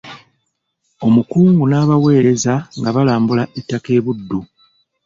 Omukungu 1.05 1.63
n'abaweereza 1.67 2.53
nga 2.79 2.89
balambula 2.95 3.43
ettaka 3.59 3.89
e 3.97 3.99
Buddu. 4.05 4.39